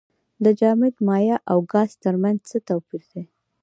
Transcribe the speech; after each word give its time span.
د 0.43 0.45
جامد 0.59 0.95
مایع 1.07 1.37
او 1.51 1.57
ګاز 1.71 1.91
ترمنځ 2.03 2.39
څه 2.49 2.57
توپیر 2.67 3.01
دی. 3.11 3.23